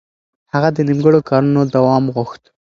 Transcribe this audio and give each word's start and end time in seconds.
هغه 0.53 0.69
د 0.73 0.77
نيمګړو 0.87 1.19
کارونو 1.29 1.61
دوام 1.75 2.03
غوښت. 2.15 2.43